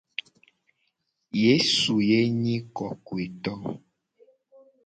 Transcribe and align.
Yesu 1.43 1.93
ye 2.09 2.19
nyi 2.41 2.55
kokoeto. 2.75 3.53